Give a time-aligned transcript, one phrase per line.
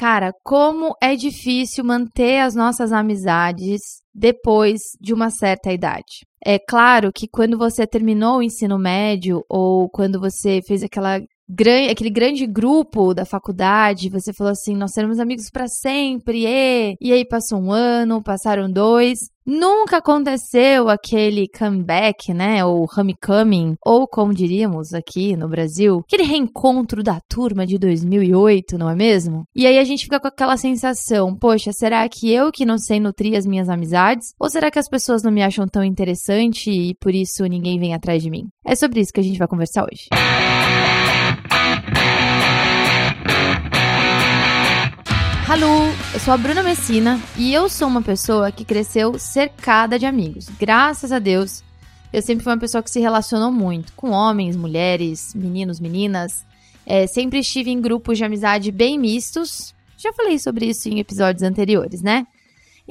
[0.00, 6.24] Cara, como é difícil manter as nossas amizades depois de uma certa idade.
[6.42, 11.90] É claro que quando você terminou o ensino médio ou quando você fez aquela grande,
[11.90, 17.12] aquele grande grupo da faculdade, você falou assim, nós seremos amigos para sempre, e, e
[17.12, 22.64] aí passou um ano, passaram dois, Nunca aconteceu aquele comeback, né?
[22.64, 28.88] Ou homecoming, ou como diríamos aqui no Brasil, aquele reencontro da turma de 2008, não
[28.88, 29.44] é mesmo?
[29.52, 33.00] E aí a gente fica com aquela sensação: poxa, será que eu que não sei
[33.00, 34.34] nutrir as minhas amizades?
[34.38, 37.92] Ou será que as pessoas não me acham tão interessante e por isso ninguém vem
[37.92, 38.46] atrás de mim?
[38.64, 40.08] É sobre isso que a gente vai conversar hoje.
[45.50, 50.06] Alô, eu sou a Bruna Messina e eu sou uma pessoa que cresceu cercada de
[50.06, 50.48] amigos.
[50.60, 51.64] Graças a Deus,
[52.12, 56.46] eu sempre fui uma pessoa que se relacionou muito com homens, mulheres, meninos, meninas.
[56.86, 59.74] É, sempre estive em grupos de amizade bem mistos.
[59.96, 62.28] Já falei sobre isso em episódios anteriores, né?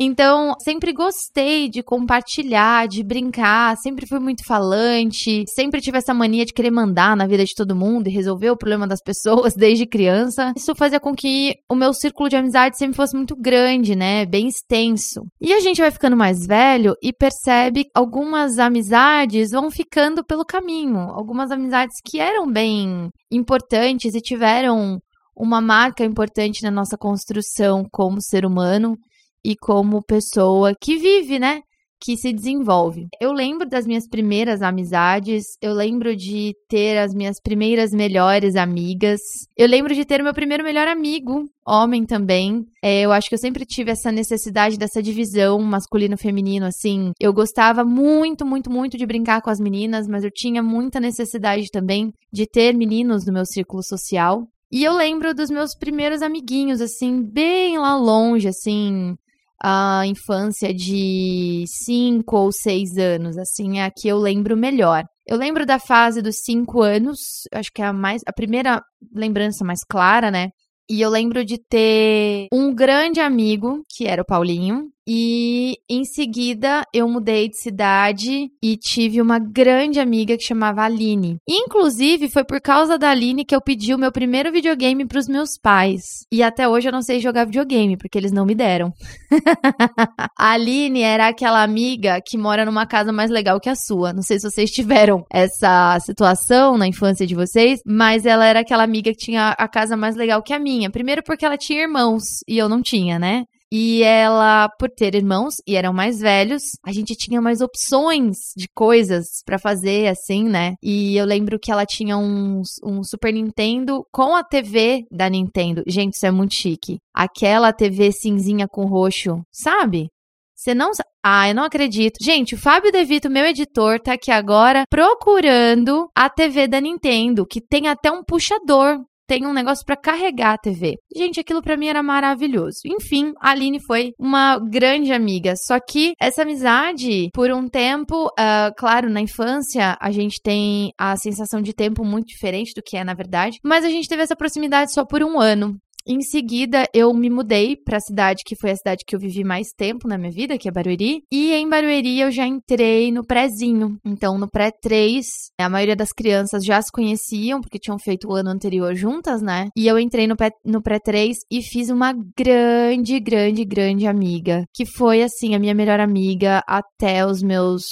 [0.01, 6.45] Então, sempre gostei de compartilhar, de brincar, sempre fui muito falante, sempre tive essa mania
[6.45, 9.85] de querer mandar na vida de todo mundo e resolver o problema das pessoas desde
[9.85, 10.53] criança.
[10.55, 14.25] Isso fazia com que o meu círculo de amizade sempre fosse muito grande, né?
[14.25, 15.25] Bem extenso.
[15.41, 20.97] E a gente vai ficando mais velho e percebe algumas amizades vão ficando pelo caminho.
[20.97, 25.01] Algumas amizades que eram bem importantes e tiveram
[25.35, 28.97] uma marca importante na nossa construção como ser humano
[29.43, 31.61] e como pessoa que vive, né?
[32.01, 33.07] Que se desenvolve.
[33.19, 39.19] Eu lembro das minhas primeiras amizades, eu lembro de ter as minhas primeiras melhores amigas,
[39.57, 42.63] eu lembro de ter meu primeiro melhor amigo, homem também.
[42.81, 47.11] É, eu acho que eu sempre tive essa necessidade dessa divisão masculino-feminino, assim.
[47.19, 51.67] Eu gostava muito, muito, muito de brincar com as meninas, mas eu tinha muita necessidade
[51.69, 54.47] também de ter meninos no meu círculo social.
[54.71, 59.15] E eu lembro dos meus primeiros amiguinhos, assim, bem lá longe, assim,
[59.61, 65.03] a infância de 5 ou 6 anos, assim, é a que eu lembro melhor.
[65.27, 67.19] Eu lembro da fase dos 5 anos,
[67.53, 68.81] acho que é a mais a primeira
[69.13, 70.49] lembrança mais clara, né?
[70.89, 76.83] E eu lembro de ter um grande amigo, que era o Paulinho, e em seguida
[76.93, 81.37] eu mudei de cidade e tive uma grande amiga que chamava Aline.
[81.49, 85.27] Inclusive, foi por causa da Aline que eu pedi o meu primeiro videogame para os
[85.27, 86.03] meus pais.
[86.31, 88.93] E até hoje eu não sei jogar videogame, porque eles não me deram.
[90.37, 94.13] a Aline era aquela amiga que mora numa casa mais legal que a sua.
[94.13, 98.83] Não sei se vocês tiveram essa situação na infância de vocês, mas ela era aquela
[98.83, 100.91] amiga que tinha a casa mais legal que a minha.
[100.91, 103.45] Primeiro porque ela tinha irmãos e eu não tinha, né?
[103.71, 108.67] E ela, por ter irmãos e eram mais velhos, a gente tinha mais opções de
[108.73, 110.73] coisas para fazer, assim, né?
[110.81, 115.83] E eu lembro que ela tinha um, um Super Nintendo com a TV da Nintendo.
[115.87, 116.97] Gente, isso é muito chique.
[117.13, 120.09] Aquela TV cinzinha com roxo, sabe?
[120.55, 120.91] Você não
[121.23, 122.17] Ah, eu não acredito.
[122.21, 127.61] Gente, o Fábio Devito, meu editor, tá aqui agora procurando a TV da Nintendo, que
[127.61, 130.95] tem até um puxador tem um negócio para carregar a TV.
[131.15, 132.79] Gente, aquilo para mim era maravilhoso.
[132.83, 135.53] Enfim, a Aline foi uma grande amiga.
[135.55, 141.15] Só que essa amizade, por um tempo, uh, claro, na infância, a gente tem a
[141.15, 144.35] sensação de tempo muito diferente do que é na verdade, mas a gente teve essa
[144.35, 145.77] proximidade só por um ano.
[146.11, 149.43] Em seguida, eu me mudei para a cidade que foi a cidade que eu vivi
[149.43, 151.21] mais tempo na minha vida, que é Barueri.
[151.31, 153.95] E em Barueri eu já entrei no prézinho.
[154.03, 155.23] Então, no pré 3,
[155.59, 159.67] a maioria das crianças já se conheciam, porque tinham feito o ano anterior juntas, né?
[159.77, 164.63] E eu entrei no, pré, no pré 3 e fiz uma grande, grande, grande amiga.
[164.73, 167.83] Que foi, assim, a minha melhor amiga até os meus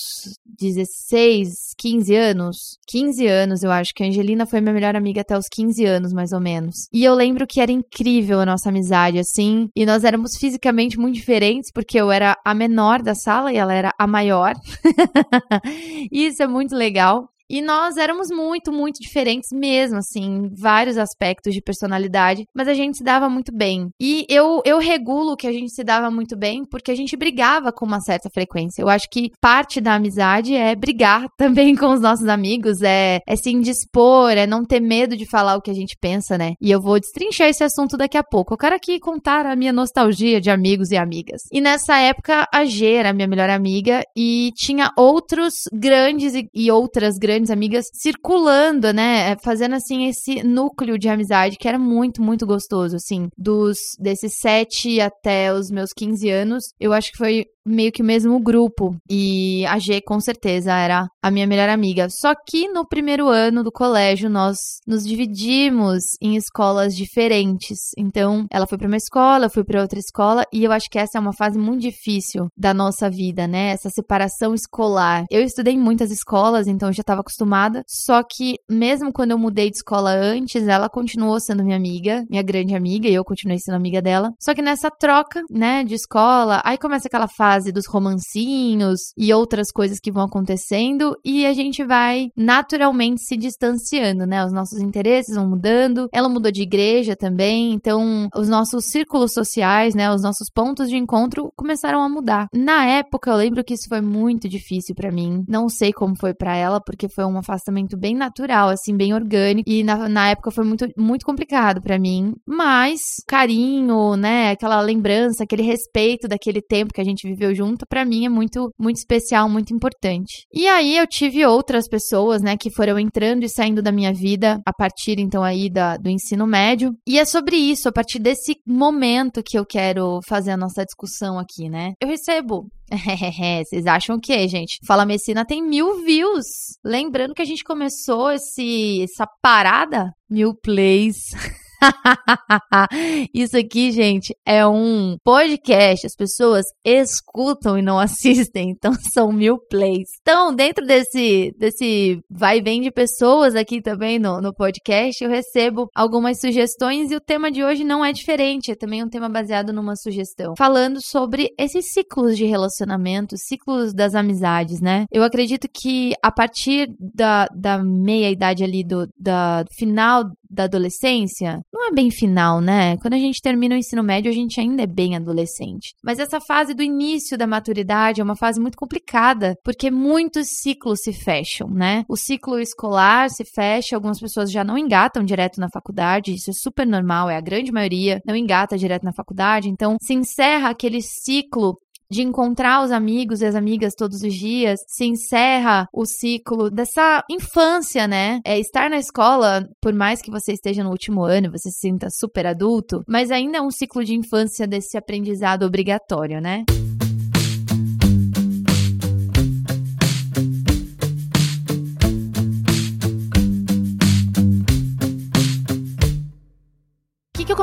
[0.60, 2.58] 16, 15 anos.
[2.88, 6.12] 15 anos, eu acho que a Angelina foi minha melhor amiga até os 15 anos,
[6.14, 6.88] mais ou menos.
[6.92, 9.68] E eu lembro que era incrível incrível a nossa amizade, assim.
[9.76, 13.74] E nós éramos fisicamente muito diferentes, porque eu era a menor da sala e ela
[13.74, 14.54] era a maior.
[16.12, 17.30] Isso é muito legal.
[17.50, 22.74] E nós éramos muito, muito diferentes mesmo, assim, em vários aspectos de personalidade, mas a
[22.74, 23.90] gente se dava muito bem.
[24.00, 27.72] E eu, eu regulo que a gente se dava muito bem porque a gente brigava
[27.72, 28.82] com uma certa frequência.
[28.82, 33.36] Eu acho que parte da amizade é brigar também com os nossos amigos, é, é
[33.36, 36.54] se indispor, é não ter medo de falar o que a gente pensa, né?
[36.62, 38.54] E eu vou destrinchar esse assunto daqui a pouco.
[38.54, 41.42] Eu quero aqui contar a minha nostalgia de amigos e amigas.
[41.52, 46.72] E nessa época, a G era minha melhor amiga e tinha outros grandes e, e
[46.72, 49.32] outras grandes grandes amigas circulando, né?
[49.32, 53.30] É, fazendo assim esse núcleo de amizade que era muito, muito gostoso, assim.
[53.38, 58.06] Dos desses sete até os meus 15 anos, eu acho que foi meio que o
[58.06, 58.96] mesmo grupo.
[59.10, 62.08] E a G, com certeza, era a minha melhor amiga.
[62.10, 67.78] Só que no primeiro ano do colégio, nós nos dividimos em escolas diferentes.
[67.98, 70.44] Então, ela foi para uma escola, eu fui para outra escola.
[70.54, 73.72] E eu acho que essa é uma fase muito difícil da nossa vida, né?
[73.72, 75.26] Essa separação escolar.
[75.30, 77.84] Eu estudei em muitas escolas, então eu já estava acostumada.
[77.88, 82.44] Só que, mesmo quando eu mudei de escola antes, ela continuou sendo minha amiga, minha
[82.44, 84.32] grande amiga, e eu continuei sendo amiga dela.
[84.40, 89.72] Só que nessa troca, né, de escola, aí começa aquela fase dos romancinhos e outras
[89.72, 94.46] coisas que vão acontecendo, e a gente vai naturalmente se distanciando, né?
[94.46, 96.08] Os nossos interesses vão mudando.
[96.12, 100.98] Ela mudou de igreja também, então os nossos círculos sociais, né, os nossos pontos de
[100.98, 102.48] encontro começaram a mudar.
[102.54, 105.44] Na época, eu lembro que isso foi muito difícil para mim.
[105.48, 109.70] Não sei como foi para ela, porque foi um afastamento bem natural, assim, bem orgânico,
[109.70, 115.44] e na, na época foi muito, muito complicado para mim, mas carinho, né, aquela lembrança,
[115.44, 119.50] aquele respeito daquele tempo que a gente viveu junto, para mim é muito, muito especial,
[119.50, 120.46] muito importante.
[120.54, 124.60] E aí eu tive outras pessoas, né, que foram entrando e saindo da minha vida
[124.66, 126.94] a partir então aí da, do ensino médio.
[127.08, 131.38] E é sobre isso, a partir desse momento que eu quero fazer a nossa discussão
[131.38, 131.94] aqui, né?
[132.02, 132.68] Eu recebo
[133.68, 134.80] Vocês acham o quê, gente?
[134.86, 136.46] Fala Messina tem mil views.
[136.84, 141.18] Lembrando que a gente começou esse, essa parada, mil plays.
[143.34, 146.06] Isso aqui, gente, é um podcast.
[146.06, 150.08] As pessoas escutam e não assistem, então são mil plays.
[150.22, 155.30] Então, dentro desse, desse vai e vem de pessoas aqui também no, no podcast, eu
[155.30, 158.72] recebo algumas sugestões e o tema de hoje não é diferente.
[158.72, 164.16] É também um tema baseado numa sugestão, falando sobre esses ciclos de relacionamento, ciclos das
[164.16, 165.06] amizades, né?
[165.12, 171.60] Eu acredito que a partir da, da meia idade ali, do da final da adolescência,
[171.74, 172.98] não é bem final, né?
[172.98, 175.94] Quando a gente termina o ensino médio, a gente ainda é bem adolescente.
[176.04, 181.00] Mas essa fase do início da maturidade é uma fase muito complicada, porque muitos ciclos
[181.02, 182.04] se fecham, né?
[182.08, 186.54] O ciclo escolar se fecha, algumas pessoas já não engatam direto na faculdade, isso é
[186.54, 191.02] super normal, é a grande maioria, não engata direto na faculdade, então se encerra aquele
[191.02, 191.78] ciclo
[192.10, 197.24] de encontrar os amigos e as amigas todos os dias, se encerra o ciclo dessa
[197.30, 198.40] infância, né?
[198.46, 202.08] É estar na escola, por mais que você esteja no último ano, você se sinta
[202.10, 206.64] super adulto, mas ainda é um ciclo de infância desse aprendizado obrigatório, né?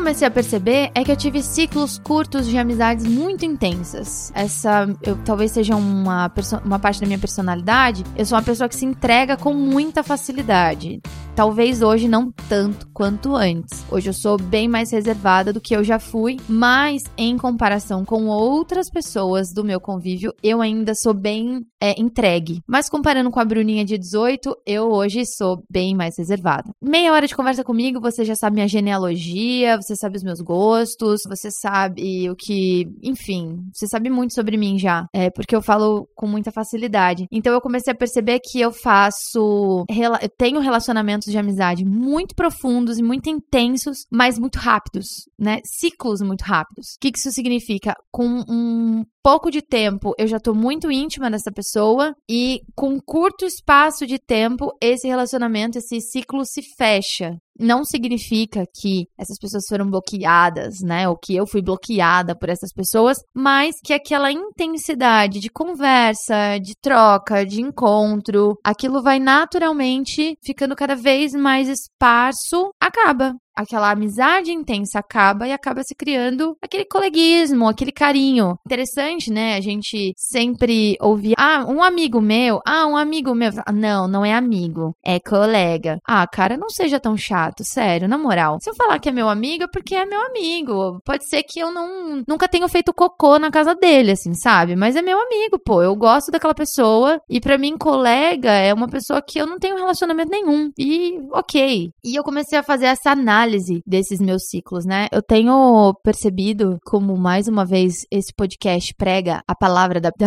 [0.04, 4.30] Comecei a perceber é que eu tive ciclos curtos de amizades muito intensas.
[4.34, 6.30] Essa eu, talvez seja uma,
[6.62, 8.04] uma parte da minha personalidade.
[8.14, 11.00] Eu sou uma pessoa que se entrega com muita facilidade.
[11.34, 13.82] Talvez hoje não tanto quanto antes.
[13.90, 18.26] Hoje eu sou bem mais reservada do que eu já fui, mas em comparação com
[18.26, 22.62] outras pessoas do meu convívio, eu ainda sou bem é, entregue.
[22.66, 26.72] Mas comparando com a Bruninha de 18, eu hoje sou bem mais reservada.
[26.82, 31.20] Meia hora de conversa comigo, você já sabe minha genealogia, você sabe os meus gostos,
[31.28, 32.86] você sabe o que.
[33.02, 35.06] Enfim, você sabe muito sobre mim já.
[35.12, 37.26] É porque eu falo com muita facilidade.
[37.30, 39.84] Então eu comecei a perceber que eu faço.
[39.90, 45.58] Eu tenho relacionamentos de amizade muito profundos e muito intensos, mas muito rápidos, né?
[45.66, 46.94] Ciclos muito rápidos.
[46.94, 47.94] O que isso significa?
[48.10, 53.46] Com um pouco de tempo eu já tô muito íntima dessa pessoa e com curto
[53.46, 59.88] espaço de tempo esse relacionamento, esse ciclo se fecha não significa que essas pessoas foram
[59.88, 61.08] bloqueadas, né?
[61.08, 66.74] Ou que eu fui bloqueada por essas pessoas, mas que aquela intensidade de conversa, de
[66.80, 74.98] troca, de encontro, aquilo vai naturalmente ficando cada vez mais esparso, acaba aquela amizade intensa
[74.98, 78.58] acaba e acaba se criando aquele coleguismo, aquele carinho.
[78.66, 79.56] Interessante, né?
[79.56, 83.50] A gente sempre ouvir, ah, um amigo meu, ah, um amigo meu.
[83.72, 85.98] Não, não é amigo, é colega.
[86.06, 88.58] Ah, cara, não seja tão chato, sério, na moral.
[88.60, 91.00] Se eu falar que é meu amigo, é porque é meu amigo.
[91.04, 94.76] Pode ser que eu não nunca tenha feito cocô na casa dele, assim, sabe?
[94.76, 95.82] Mas é meu amigo, pô.
[95.82, 99.76] Eu gosto daquela pessoa e para mim colega é uma pessoa que eu não tenho
[99.76, 100.70] relacionamento nenhum.
[100.78, 101.90] E OK.
[102.04, 105.08] E eu comecei a fazer essa análise desses meus ciclos, né?
[105.12, 110.26] Eu tenho percebido, como mais uma vez esse podcast prega a palavra da, da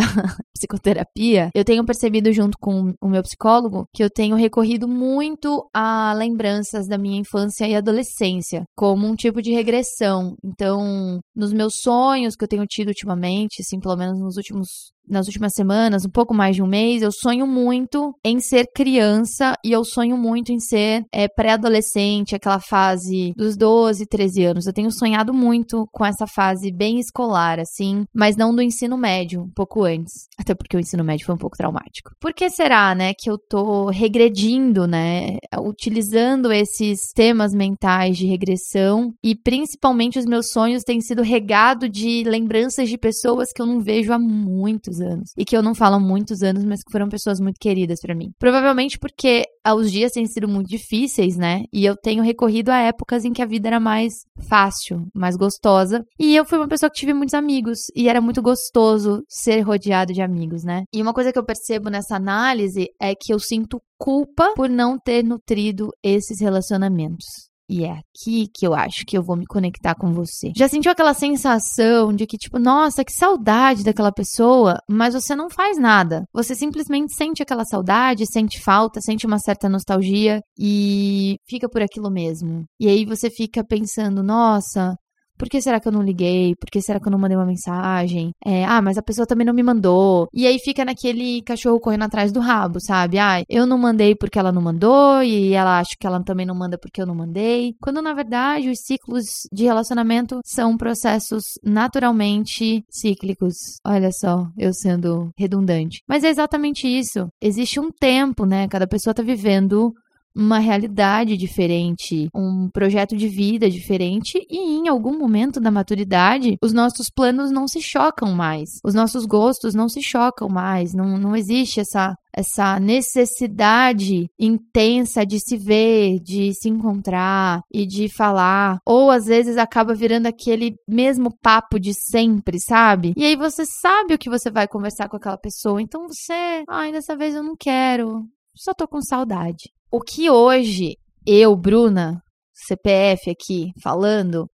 [0.54, 6.12] psicoterapia, eu tenho percebido junto com o meu psicólogo que eu tenho recorrido muito a
[6.14, 10.34] lembranças da minha infância e adolescência, como um tipo de regressão.
[10.44, 15.26] Então, nos meus sonhos que eu tenho tido ultimamente, assim, pelo menos nos últimos nas
[15.26, 19.72] últimas semanas, um pouco mais de um mês, eu sonho muito em ser criança e
[19.72, 24.66] eu sonho muito em ser é, pré-adolescente, aquela fase dos 12, 13 anos.
[24.66, 29.42] Eu tenho sonhado muito com essa fase bem escolar, assim, mas não do ensino médio,
[29.42, 30.28] um pouco antes.
[30.38, 32.10] Até porque o ensino médio foi um pouco traumático.
[32.20, 39.12] Por que será, né, que eu tô regredindo, né, utilizando esses temas mentais de regressão
[39.22, 43.80] e principalmente os meus sonhos têm sido regado de lembranças de pessoas que eu não
[43.80, 47.40] vejo há muitos anos e que eu não falo muitos anos, mas que foram pessoas
[47.40, 48.30] muito queridas para mim.
[48.38, 51.64] Provavelmente porque os dias têm sido muito difíceis, né?
[51.72, 54.14] E eu tenho recorrido a épocas em que a vida era mais
[54.48, 56.04] fácil, mais gostosa.
[56.18, 60.12] E eu fui uma pessoa que tive muitos amigos e era muito gostoso ser rodeado
[60.12, 60.84] de amigos, né?
[60.92, 64.98] E uma coisa que eu percebo nessa análise é que eu sinto culpa por não
[64.98, 67.47] ter nutrido esses relacionamentos.
[67.68, 70.52] E é aqui que eu acho que eu vou me conectar com você.
[70.56, 75.50] Já sentiu aquela sensação de que, tipo, nossa, que saudade daquela pessoa, mas você não
[75.50, 76.24] faz nada.
[76.32, 82.10] Você simplesmente sente aquela saudade, sente falta, sente uma certa nostalgia e fica por aquilo
[82.10, 82.64] mesmo.
[82.80, 84.96] E aí você fica pensando, nossa,
[85.38, 86.54] por que será que eu não liguei?
[86.56, 88.32] Por que será que eu não mandei uma mensagem?
[88.44, 90.28] É, ah, mas a pessoa também não me mandou.
[90.32, 93.18] E aí fica naquele cachorro correndo atrás do rabo, sabe?
[93.18, 96.54] Ah, eu não mandei porque ela não mandou e ela acha que ela também não
[96.54, 97.74] manda porque eu não mandei.
[97.80, 103.54] Quando na verdade os ciclos de relacionamento são processos naturalmente cíclicos.
[103.86, 106.02] Olha só, eu sendo redundante.
[106.08, 107.28] Mas é exatamente isso.
[107.40, 108.66] Existe um tempo, né?
[108.68, 109.94] Cada pessoa tá vivendo
[110.34, 116.72] uma realidade diferente, um projeto de vida diferente e em algum momento da maturidade os
[116.72, 121.34] nossos planos não se chocam mais, os nossos gostos não se chocam mais, não, não
[121.34, 129.10] existe essa essa necessidade intensa de se ver, de se encontrar e de falar, ou
[129.10, 133.12] às vezes acaba virando aquele mesmo papo de sempre, sabe?
[133.16, 136.92] E aí você sabe o que você vai conversar com aquela pessoa, então você, ai,
[136.92, 139.72] dessa vez eu não quero, só tô com saudade.
[139.90, 144.46] O que hoje eu, Bruna, CPF aqui falando,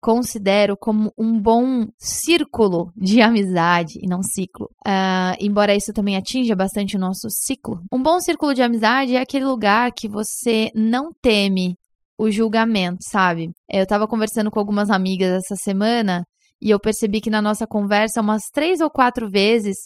[0.00, 4.66] considero como um bom círculo de amizade e não ciclo.
[4.84, 7.80] Uh, embora isso também atinja bastante o nosso ciclo.
[7.92, 11.76] Um bom círculo de amizade é aquele lugar que você não teme
[12.18, 13.50] o julgamento, sabe?
[13.70, 16.24] Eu tava conversando com algumas amigas essa semana
[16.60, 19.76] e eu percebi que na nossa conversa, umas três ou quatro vezes,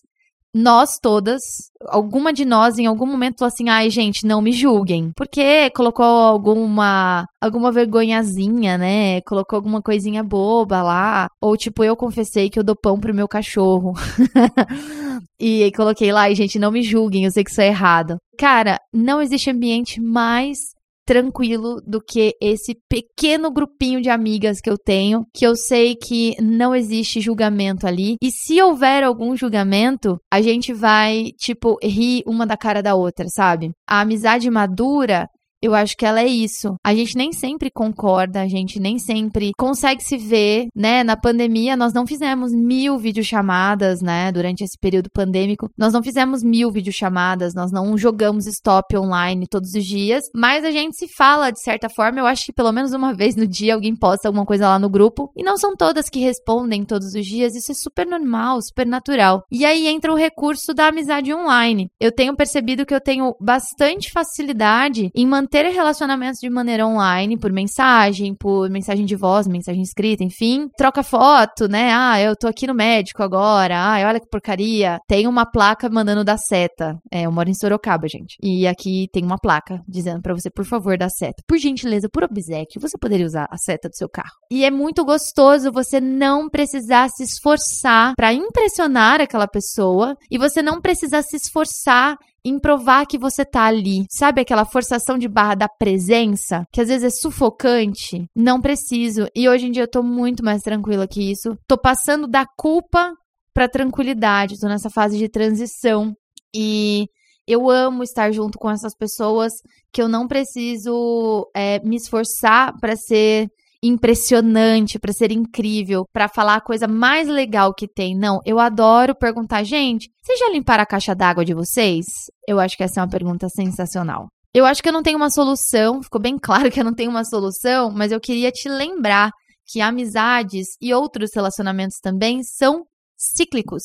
[0.54, 1.40] nós todas,
[1.88, 5.10] alguma de nós em algum momento falou assim: "Ai, gente, não me julguem".
[5.16, 9.20] Porque colocou alguma alguma vergonhazinha, né?
[9.22, 13.28] Colocou alguma coisinha boba lá, ou tipo, eu confessei que eu dou pão pro meu
[13.28, 13.92] cachorro.
[15.38, 18.16] e coloquei lá, e gente, não me julguem, eu sei que isso é errado.
[18.38, 20.73] Cara, não existe ambiente mais
[21.04, 26.34] tranquilo do que esse pequeno grupinho de amigas que eu tenho, que eu sei que
[26.40, 28.16] não existe julgamento ali.
[28.22, 33.26] E se houver algum julgamento, a gente vai, tipo, rir uma da cara da outra,
[33.28, 33.72] sabe?
[33.88, 35.28] A amizade madura
[35.64, 36.76] eu acho que ela é isso.
[36.84, 41.02] A gente nem sempre concorda, a gente nem sempre consegue se ver, né?
[41.02, 44.30] Na pandemia, nós não fizemos mil videochamadas, né?
[44.30, 49.72] Durante esse período pandêmico, nós não fizemos mil videochamadas, nós não jogamos stop online todos
[49.72, 52.20] os dias, mas a gente se fala de certa forma.
[52.20, 54.90] Eu acho que pelo menos uma vez no dia alguém posta alguma coisa lá no
[54.90, 55.32] grupo.
[55.34, 59.42] E não são todas que respondem todos os dias, isso é super normal, super natural.
[59.50, 61.88] E aí entra o recurso da amizade online.
[61.98, 67.38] Eu tenho percebido que eu tenho bastante facilidade em manter ter relacionamentos de maneira online,
[67.38, 70.68] por mensagem, por mensagem de voz, mensagem escrita, enfim.
[70.76, 71.92] Troca foto, né?
[71.92, 73.78] Ah, eu tô aqui no médico agora.
[73.78, 74.98] Ah, olha que porcaria.
[75.06, 76.98] Tem uma placa mandando da seta.
[77.08, 78.36] É, eu moro em Sorocaba, gente.
[78.42, 81.40] E aqui tem uma placa dizendo para você, por favor, da seta.
[81.46, 84.34] Por gentileza, por obsequio, você poderia usar a seta do seu carro.
[84.50, 90.60] E é muito gostoso você não precisar se esforçar para impressionar aquela pessoa e você
[90.60, 94.04] não precisar se esforçar em provar que você tá ali.
[94.10, 98.26] Sabe aquela forçação de barra da presença, que às vezes é sufocante?
[98.36, 99.26] Não preciso.
[99.34, 101.56] E hoje em dia eu tô muito mais tranquila que isso.
[101.66, 103.12] Tô passando da culpa
[103.54, 104.58] pra tranquilidade.
[104.60, 106.14] Tô nessa fase de transição.
[106.54, 107.06] E
[107.46, 109.52] eu amo estar junto com essas pessoas
[109.92, 113.48] que eu não preciso é, me esforçar para ser
[113.86, 118.16] impressionante, para ser incrível, para falar a coisa mais legal que tem.
[118.16, 122.06] Não, eu adoro perguntar, gente, vocês já limparam a caixa d'água de vocês?
[122.48, 124.28] Eu acho que essa é uma pergunta sensacional.
[124.54, 127.10] Eu acho que eu não tenho uma solução, ficou bem claro que eu não tenho
[127.10, 129.30] uma solução, mas eu queria te lembrar
[129.66, 132.84] que amizades e outros relacionamentos também são
[133.16, 133.82] cíclicos.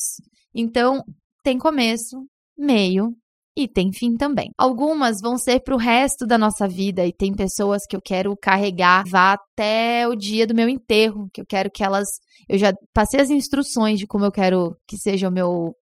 [0.54, 1.02] Então,
[1.42, 2.24] tem começo,
[2.56, 3.10] meio
[3.62, 4.50] e tem fim também.
[4.58, 8.36] Algumas vão ser para o resto da nossa vida e tem pessoas que eu quero
[8.36, 12.06] carregar vá até o dia do meu enterro, que eu quero que elas
[12.48, 15.72] eu já passei as instruções de como eu quero que seja o meu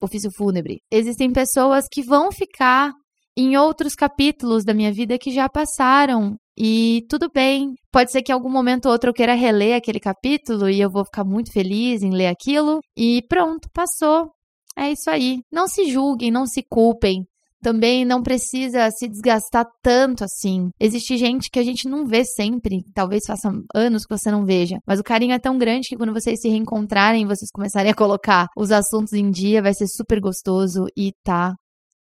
[0.00, 0.80] ofício fúnebre.
[0.90, 2.92] Existem pessoas que vão ficar
[3.36, 6.36] em outros capítulos da minha vida que já passaram.
[6.56, 7.74] E tudo bem.
[7.90, 10.90] Pode ser que em algum momento ou outro eu queira reler aquele capítulo e eu
[10.90, 12.80] vou ficar muito feliz em ler aquilo.
[12.96, 14.30] E pronto, passou.
[14.76, 15.40] É isso aí.
[15.52, 17.24] Não se julguem, não se culpem.
[17.62, 20.68] Também não precisa se desgastar tanto assim.
[20.78, 24.76] Existe gente que a gente não vê sempre, talvez faça anos que você não veja,
[24.86, 28.48] mas o carinho é tão grande que quando vocês se reencontrarem, vocês começarem a colocar
[28.54, 31.54] os assuntos em dia, vai ser super gostoso e tá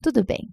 [0.01, 0.49] tudo bem.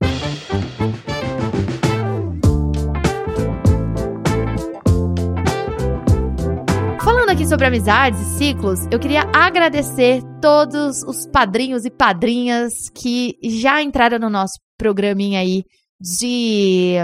[7.35, 13.81] Aqui sobre amizades e ciclos, eu queria agradecer todos os padrinhos e padrinhas que já
[13.81, 15.63] entraram no nosso programinha aí
[15.99, 16.95] de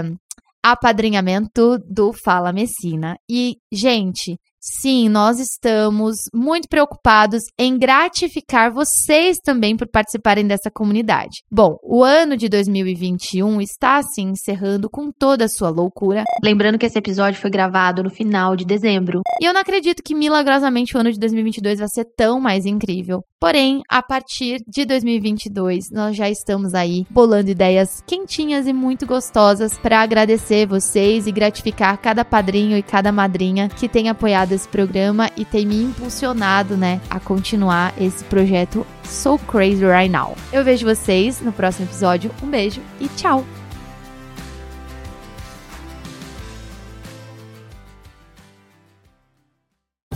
[0.62, 3.18] apadrinhamento do Fala Messina.
[3.30, 11.42] E, gente, Sim, nós estamos muito preocupados em gratificar vocês também por participarem dessa comunidade.
[11.50, 16.22] Bom, o ano de 2021 está assim encerrando com toda a sua loucura.
[16.44, 19.22] Lembrando que esse episódio foi gravado no final de dezembro.
[19.40, 23.20] E eu não acredito que milagrosamente o ano de 2022 vai ser tão mais incrível.
[23.42, 29.76] Porém, a partir de 2022, nós já estamos aí bolando ideias quentinhas e muito gostosas
[29.76, 35.28] para agradecer vocês e gratificar cada padrinho e cada madrinha que tem apoiado esse programa
[35.36, 40.36] e tem me impulsionado, né, a continuar esse projeto So Crazy Right Now.
[40.52, 42.30] Eu vejo vocês no próximo episódio.
[42.40, 43.44] Um beijo e tchau!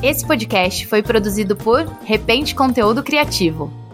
[0.03, 3.86] Esse podcast foi produzido por Repente Conteúdo Criativo.